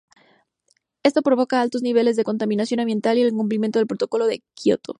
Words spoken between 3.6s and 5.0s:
del protocolo de Kyoto.